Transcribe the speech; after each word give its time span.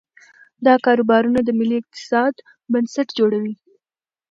دا 0.65 0.73
کاروبارونه 0.85 1.39
د 1.43 1.49
ملي 1.59 1.77
اقتصاد 1.81 2.33
بنسټ 2.71 3.07
جوړوي. 3.17 3.53